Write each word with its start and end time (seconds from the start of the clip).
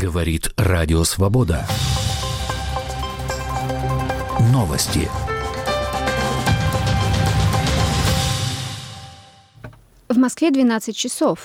Говорит 0.00 0.50
Радио 0.56 1.04
Свобода. 1.04 1.66
Новости. 4.50 5.10
В 10.08 10.16
Москве 10.16 10.50
12 10.50 10.96
часов. 10.96 11.44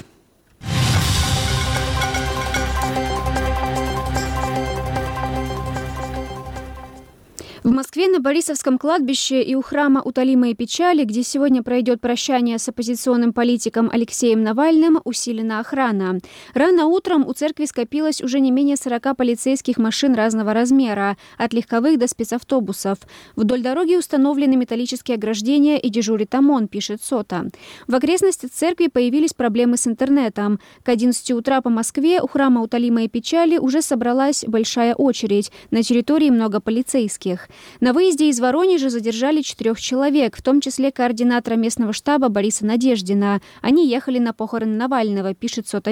В 7.65 7.71
Москве 7.71 8.07
на 8.07 8.19
Борисовском 8.19 8.77
кладбище 8.77 9.41
и 9.41 9.55
у 9.55 9.63
храма 9.63 9.99
Утолимые 9.99 10.53
печали, 10.53 11.03
где 11.03 11.23
сегодня 11.23 11.63
пройдет 11.63 11.99
прощание 11.99 12.59
с 12.59 12.69
оппозиционным 12.69 13.33
политиком 13.33 13.89
Алексеем 13.91 14.43
Навальным, 14.43 15.01
усилена 15.03 15.61
охрана. 15.61 16.19
Рано 16.53 16.85
утром 16.85 17.27
у 17.27 17.33
церкви 17.33 17.65
скопилось 17.65 18.21
уже 18.21 18.39
не 18.39 18.51
менее 18.51 18.75
40 18.75 19.17
полицейских 19.17 19.77
машин 19.77 20.13
разного 20.13 20.53
размера, 20.53 21.17
от 21.39 21.53
легковых 21.53 21.97
до 21.97 22.07
спецавтобусов. 22.07 22.99
Вдоль 23.35 23.63
дороги 23.63 23.95
установлены 23.95 24.57
металлические 24.57 25.15
ограждения 25.15 25.79
и 25.79 25.89
дежурит 25.89 26.35
ОМОН, 26.35 26.67
пишет 26.67 27.01
СОТа. 27.01 27.49
В 27.87 27.95
окрестностях 27.95 28.51
церкви 28.51 28.89
появились 28.93 29.33
проблемы 29.33 29.77
с 29.77 29.87
интернетом. 29.87 30.59
К 30.83 30.89
11 30.89 31.31
утра 31.31 31.61
по 31.61 31.71
Москве 31.71 32.21
у 32.21 32.27
храма 32.27 32.61
Утолимые 32.61 33.09
печали 33.09 33.57
уже 33.57 33.81
собралась 33.81 34.45
большая 34.45 34.93
очередь. 34.93 35.51
На 35.71 35.81
территории 35.81 36.29
много 36.29 36.59
полицейских. 36.59 37.49
На 37.79 37.93
выезде 37.93 38.29
из 38.29 38.39
Воронежа 38.39 38.89
задержали 38.89 39.41
четырех 39.41 39.79
человек, 39.79 40.37
в 40.37 40.41
том 40.41 40.61
числе 40.61 40.91
координатора 40.91 41.55
местного 41.55 41.93
штаба 41.93 42.29
Бориса 42.29 42.65
Надеждина. 42.65 43.41
Они 43.61 43.87
ехали 43.87 44.19
на 44.19 44.33
похороны 44.33 44.75
Навального, 44.75 45.33
пишет 45.33 45.67
Сота 45.67 45.91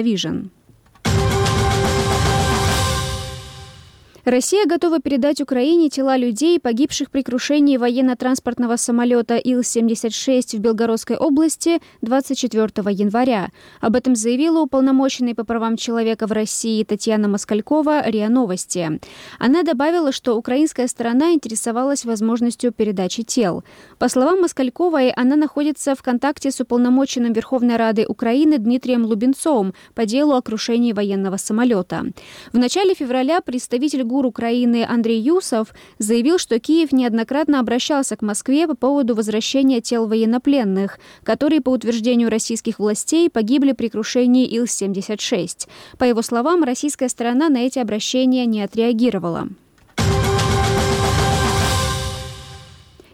Россия 4.24 4.64
готова 4.64 5.00
передать 5.00 5.42
Украине 5.42 5.90
тела 5.90 6.16
людей, 6.16 6.58
погибших 6.58 7.10
при 7.10 7.22
крушении 7.22 7.76
военно-транспортного 7.76 8.76
самолета 8.76 9.36
Ил-76 9.36 10.56
в 10.56 10.60
Белгородской 10.60 11.18
области 11.18 11.82
24 12.00 12.70
января. 12.90 13.50
Об 13.82 13.96
этом 13.96 14.16
заявила 14.16 14.60
уполномоченный 14.60 15.34
по 15.34 15.44
правам 15.44 15.76
человека 15.76 16.26
в 16.26 16.32
России 16.32 16.82
Татьяна 16.84 17.28
Москалькова 17.28 18.08
РИА 18.08 18.30
Новости. 18.30 18.98
Она 19.38 19.62
добавила, 19.62 20.10
что 20.10 20.38
украинская 20.38 20.88
сторона 20.88 21.32
интересовалась 21.32 22.06
возможностью 22.06 22.72
передачи 22.72 23.24
тел. 23.24 23.62
По 23.98 24.08
словам 24.08 24.40
Москальковой, 24.40 25.10
она 25.10 25.36
находится 25.36 25.94
в 25.94 26.02
контакте 26.02 26.50
с 26.50 26.60
уполномоченным 26.60 27.34
Верховной 27.34 27.76
Рады 27.76 28.06
Украины 28.08 28.56
Дмитрием 28.56 29.04
Лубенцовым 29.04 29.74
по 29.94 30.06
делу 30.06 30.32
о 30.32 30.40
крушении 30.40 30.94
военного 30.94 31.36
самолета. 31.36 32.06
В 32.54 32.56
начале 32.56 32.94
февраля 32.94 33.42
представитель 33.42 34.02
ГУР 34.14 34.26
Украины 34.26 34.86
Андрей 34.88 35.20
Юсов 35.20 35.74
заявил, 35.98 36.38
что 36.38 36.60
Киев 36.60 36.92
неоднократно 36.92 37.58
обращался 37.58 38.16
к 38.16 38.22
Москве 38.22 38.68
по 38.68 38.76
поводу 38.76 39.16
возвращения 39.16 39.80
тел 39.80 40.06
военнопленных, 40.06 41.00
которые, 41.24 41.60
по 41.60 41.70
утверждению 41.70 42.30
российских 42.30 42.78
властей, 42.78 43.28
погибли 43.28 43.72
при 43.72 43.88
крушении 43.88 44.46
Ил-76. 44.46 45.66
По 45.98 46.04
его 46.04 46.22
словам, 46.22 46.62
российская 46.62 47.08
сторона 47.08 47.48
на 47.48 47.66
эти 47.66 47.80
обращения 47.80 48.46
не 48.46 48.62
отреагировала. 48.62 49.48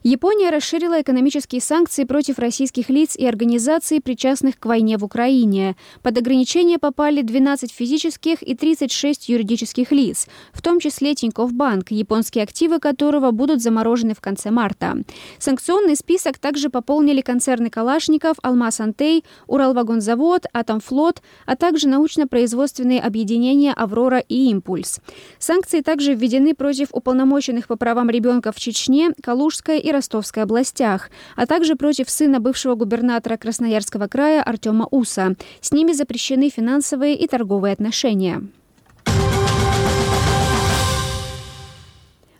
Япония 0.02 0.48
расширила 0.48 1.02
экономические 1.02 1.60
санкции 1.60 2.04
против 2.04 2.38
российских 2.38 2.88
лиц 2.88 3.16
и 3.16 3.26
организаций, 3.26 4.00
причастных 4.00 4.58
к 4.58 4.64
войне 4.64 4.96
в 4.96 5.04
Украине. 5.04 5.76
Под 6.02 6.16
ограничения 6.16 6.78
попали 6.78 7.20
12 7.20 7.70
физических 7.70 8.42
и 8.42 8.54
36 8.54 9.28
юридических 9.28 9.92
лиц, 9.92 10.26
в 10.54 10.62
том 10.62 10.80
числе 10.80 11.14
Тинькофф 11.14 11.52
Банк, 11.52 11.90
японские 11.90 12.44
активы 12.44 12.78
которого 12.78 13.30
будут 13.30 13.60
заморожены 13.60 14.14
в 14.14 14.22
конце 14.22 14.50
марта. 14.50 14.96
Санкционный 15.38 15.96
список 15.96 16.38
также 16.38 16.70
пополнили 16.70 17.20
концерны 17.20 17.68
Калашников, 17.68 18.38
Алмаз 18.42 18.80
Антей, 18.80 19.22
Уралвагонзавод, 19.48 20.46
Атомфлот, 20.54 21.20
а 21.44 21.56
также 21.56 21.88
научно-производственные 21.88 23.02
объединения 23.02 23.74
«Аврора» 23.74 24.20
и 24.20 24.48
«Импульс». 24.48 25.00
Санкции 25.38 25.82
также 25.82 26.14
введены 26.14 26.54
против 26.54 26.88
уполномоченных 26.92 27.66
по 27.66 27.76
правам 27.76 28.08
ребенка 28.08 28.50
в 28.50 28.56
Чечне, 28.56 29.10
Калужской 29.22 29.89
и 29.90 29.92
Ростовской 29.92 30.44
областях, 30.44 31.10
а 31.36 31.46
также 31.46 31.76
против 31.76 32.08
сына 32.08 32.40
бывшего 32.40 32.74
губернатора 32.74 33.36
Красноярского 33.36 34.06
края 34.06 34.42
Артема 34.42 34.88
Уса. 34.90 35.36
С 35.60 35.72
ними 35.72 35.92
запрещены 35.92 36.48
финансовые 36.48 37.16
и 37.16 37.26
торговые 37.26 37.72
отношения. 37.72 38.42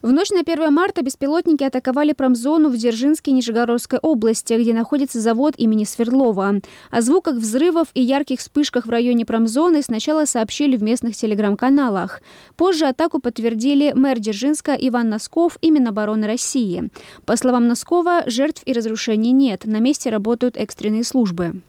В 0.02 0.12
ночь 0.12 0.30
на 0.30 0.40
1 0.40 0.72
марта 0.72 1.02
беспилотники 1.02 1.62
атаковали 1.62 2.14
промзону 2.14 2.70
в 2.70 2.76
Дзержинске 2.78 3.32
Нижегородской 3.32 3.98
области, 3.98 4.54
где 4.54 4.72
находится 4.72 5.20
завод 5.20 5.52
имени 5.58 5.84
Свердлова. 5.84 6.54
О 6.90 7.00
звуках 7.02 7.34
взрывов 7.34 7.88
и 7.92 8.00
ярких 8.00 8.40
вспышках 8.40 8.86
в 8.86 8.90
районе 8.90 9.26
промзоны 9.26 9.82
сначала 9.82 10.24
сообщили 10.24 10.78
в 10.78 10.82
местных 10.82 11.16
телеграм-каналах. 11.16 12.22
Позже 12.56 12.86
атаку 12.86 13.20
подтвердили 13.20 13.92
мэр 13.94 14.18
Дзержинска 14.18 14.72
Иван 14.72 15.10
Носков 15.10 15.58
и 15.60 15.70
Минобороны 15.70 16.26
России. 16.26 16.88
По 17.26 17.36
словам 17.36 17.68
Носкова, 17.68 18.22
жертв 18.24 18.62
и 18.64 18.72
разрушений 18.72 19.32
нет. 19.32 19.66
На 19.66 19.80
месте 19.80 20.08
работают 20.08 20.56
экстренные 20.56 21.04
службы. 21.04 21.60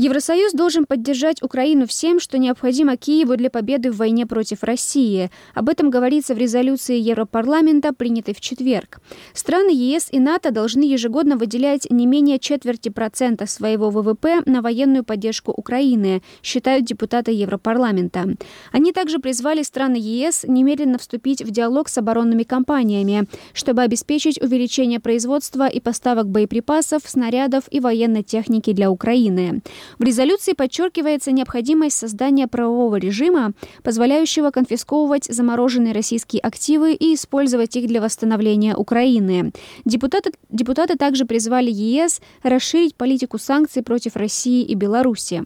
Евросоюз 0.00 0.54
должен 0.54 0.86
поддержать 0.86 1.42
Украину 1.42 1.86
всем, 1.86 2.20
что 2.20 2.38
необходимо 2.38 2.96
Киеву 2.96 3.36
для 3.36 3.50
победы 3.50 3.92
в 3.92 3.98
войне 3.98 4.24
против 4.24 4.62
России. 4.62 5.30
Об 5.52 5.68
этом 5.68 5.90
говорится 5.90 6.34
в 6.34 6.38
резолюции 6.38 6.96
Европарламента, 6.96 7.92
принятой 7.92 8.32
в 8.32 8.40
четверг. 8.40 9.02
Страны 9.34 9.68
ЕС 9.68 10.08
и 10.10 10.18
НАТО 10.18 10.52
должны 10.52 10.84
ежегодно 10.84 11.36
выделять 11.36 11.86
не 11.90 12.06
менее 12.06 12.38
четверти 12.38 12.88
процента 12.88 13.44
своего 13.46 13.90
ВВП 13.90 14.40
на 14.46 14.62
военную 14.62 15.04
поддержку 15.04 15.52
Украины, 15.52 16.22
считают 16.42 16.86
депутаты 16.86 17.32
Европарламента. 17.32 18.24
Они 18.72 18.92
также 18.92 19.18
призвали 19.18 19.62
страны 19.62 19.96
ЕС 20.00 20.46
немедленно 20.48 20.96
вступить 20.96 21.42
в 21.42 21.50
диалог 21.50 21.90
с 21.90 21.98
оборонными 21.98 22.44
компаниями, 22.44 23.28
чтобы 23.52 23.82
обеспечить 23.82 24.40
увеличение 24.40 24.98
производства 24.98 25.68
и 25.68 25.78
поставок 25.78 26.26
боеприпасов, 26.26 27.02
снарядов 27.04 27.64
и 27.70 27.80
военной 27.80 28.22
техники 28.22 28.72
для 28.72 28.90
Украины. 28.90 29.60
В 29.98 30.04
резолюции 30.04 30.52
подчеркивается 30.52 31.32
необходимость 31.32 31.96
создания 31.96 32.46
правового 32.46 32.96
режима, 32.96 33.52
позволяющего 33.82 34.50
конфисковывать 34.50 35.24
замороженные 35.24 35.92
российские 35.92 36.40
активы 36.40 36.94
и 36.94 37.14
использовать 37.14 37.76
их 37.76 37.86
для 37.86 38.00
восстановления 38.00 38.76
Украины. 38.76 39.52
Депутаты, 39.84 40.32
депутаты 40.50 40.96
также 40.96 41.24
призвали 41.24 41.70
ЕС 41.70 42.20
расширить 42.42 42.94
политику 42.94 43.38
санкций 43.38 43.82
против 43.82 44.16
России 44.16 44.62
и 44.62 44.74
Беларуси. 44.74 45.44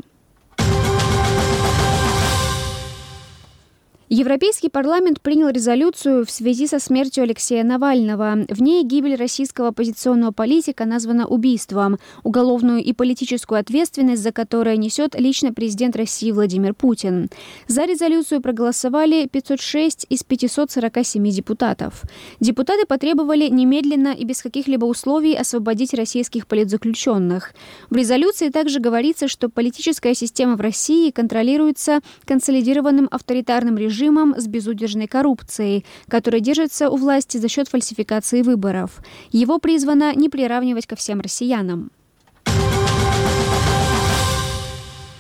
Европейский 4.11 4.69
парламент 4.69 5.23
принял 5.23 5.49
резолюцию 5.49 6.27
в 6.27 6.31
связи 6.31 6.67
со 6.67 6.79
смертью 6.79 7.25
Алексея 7.25 7.65
Навального. 7.65 8.45
В 8.51 8.61
ней 8.61 8.85
гибель 8.85 9.15
российского 9.15 9.69
оппозиционного 9.69 10.31
политика 10.31 10.85
названа 10.85 11.27
убийством, 11.27 11.99
уголовную 12.23 12.85
и 12.85 12.93
политическую 12.93 13.59
ответственность 13.59 14.23
за 14.23 14.31
которое 14.31 14.77
несет 14.77 15.19
лично 15.19 15.55
президент 15.55 15.97
России 15.97 16.33
Владимир 16.33 16.75
Путин. 16.75 17.31
За 17.67 17.87
резолюцию 17.87 18.43
проголосовали 18.43 19.27
506 19.27 20.07
из 20.11 20.23
547 20.23 21.31
депутатов. 21.31 22.03
Депутаты 22.41 22.85
потребовали 22.87 23.49
немедленно 23.49 24.09
и 24.09 24.25
без 24.25 24.43
каких-либо 24.43 24.85
условий 24.85 25.35
освободить 25.35 25.95
российских 25.95 26.47
политзаключенных. 26.47 27.55
В 27.89 27.97
резолюции 27.97 28.51
также 28.51 28.81
говорится, 28.81 29.29
что 29.29 29.49
политическая 29.49 30.15
система 30.15 30.57
в 30.57 30.61
России 30.61 31.11
контролируется 31.11 32.01
консолидированным 32.27 33.09
авторитарным 33.11 33.79
режимом 33.79 33.94
режимом 33.95 34.35
с 34.37 34.47
безудержной 34.47 35.07
коррупцией, 35.07 35.85
который 36.09 36.41
держится 36.41 36.91
у 36.91 36.97
власти 36.97 37.39
за 37.39 37.49
счет 37.49 37.69
фальсификации 37.69 38.43
выборов. 38.43 39.01
Его 39.31 39.59
призвано 39.59 40.15
не 40.15 40.29
приравнивать 40.29 40.87
ко 40.87 40.97
всем 40.97 41.21
россиянам. 41.21 41.91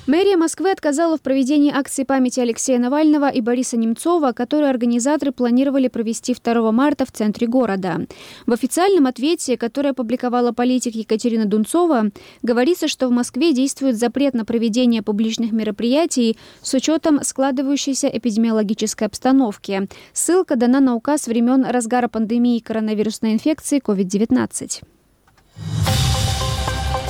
Мэрия 0.06 0.36
Москвы 0.36 0.70
отказала 0.70 1.16
в 1.16 1.22
проведении 1.22 1.72
акции 1.74 2.04
памяти 2.04 2.40
Алексея 2.40 2.78
Навального 2.78 3.30
и 3.30 3.40
Бориса 3.40 3.78
Немцова, 3.78 4.32
которую 4.32 4.68
организаторы 4.68 5.32
планировали 5.32 5.88
провести 5.88 6.34
2 6.34 6.72
марта 6.72 7.06
в 7.06 7.12
центре 7.12 7.46
города. 7.46 8.06
В 8.44 8.52
официальном 8.52 9.06
ответе, 9.06 9.56
который 9.56 9.92
опубликовала 9.92 10.52
политик 10.52 10.94
Екатерина 10.94 11.46
Дунцова, 11.46 12.10
говорится, 12.42 12.86
что 12.86 13.08
в 13.08 13.12
Москве 13.12 13.54
действует 13.54 13.98
запрет 13.98 14.34
на 14.34 14.44
проведение 14.44 15.02
публичных 15.02 15.52
мероприятий 15.52 16.36
с 16.60 16.74
учетом 16.74 17.20
складывающейся 17.22 18.08
эпидемиологической 18.08 19.06
обстановки. 19.06 19.88
Ссылка 20.12 20.56
дана 20.56 20.80
на 20.80 20.96
указ 20.96 21.28
времен 21.28 21.64
разгара 21.64 22.08
пандемии 22.08 22.58
коронавирусной 22.58 23.32
инфекции 23.32 23.80
COVID-19. 23.80 24.82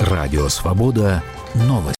Радио 0.00 0.48
«Свобода» 0.48 1.24
новости. 1.54 1.93